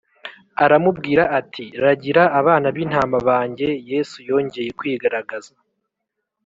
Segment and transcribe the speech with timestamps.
[0.63, 5.53] aramubwira ati ragira abana b intama banjye Yesu yongeye kwigaragaza